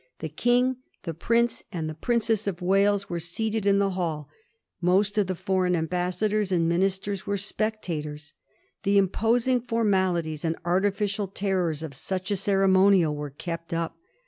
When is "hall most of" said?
3.91-5.27